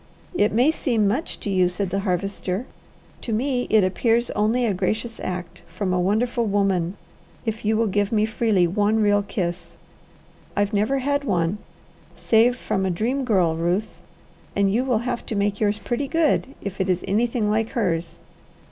[0.33, 2.65] "It may seem much to you," said the Harvester;
[3.21, 6.97] "to me it appears only a gracious act, from a wonderful woman,
[7.45, 9.77] if you will give me freely, one real kiss.
[10.57, 11.59] I've never had one,
[12.15, 13.99] save from a Dream Girl, Ruth,
[14.55, 18.17] and you will have to make yours pretty good if it is anything like hers.